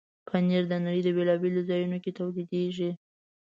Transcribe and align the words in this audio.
پنېر 0.27 0.63
د 0.69 0.73
نړۍ 0.85 1.01
بیلابیلو 1.17 1.67
ځایونو 1.69 1.97
کې 2.03 2.15
تولیدېږي. 2.19 2.91